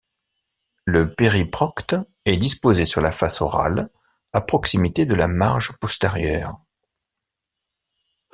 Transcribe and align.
Le 0.85 1.13
périprocte 1.13 1.95
est 2.25 2.37
disposé 2.37 2.87
sur 2.87 3.01
la 3.01 3.11
face 3.11 3.39
orale, 3.39 3.91
à 4.33 4.41
proximité 4.41 5.05
de 5.05 5.13
la 5.13 5.27
marge 5.27 5.77
postérieure. 5.79 6.59